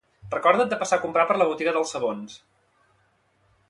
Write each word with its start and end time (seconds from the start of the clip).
Recorda't 0.35 0.71
de 0.71 0.79
passar 0.83 0.99
a 1.01 1.03
comprar 1.03 1.27
per 1.33 1.37
la 1.43 1.49
botiga 1.51 1.77
dels 1.77 1.95
sabons 1.97 2.43